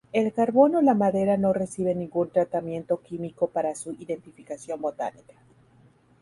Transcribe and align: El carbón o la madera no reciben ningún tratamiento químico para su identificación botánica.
El 0.13 0.33
carbón 0.33 0.73
o 0.73 0.81
la 0.81 0.95
madera 0.95 1.37
no 1.37 1.53
reciben 1.53 1.99
ningún 1.99 2.31
tratamiento 2.31 3.03
químico 3.03 3.45
para 3.51 3.75
su 3.75 3.91
identificación 3.91 4.81
botánica. 4.81 5.35